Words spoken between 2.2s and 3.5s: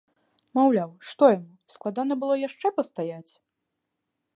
было яшчэ пастаяць?!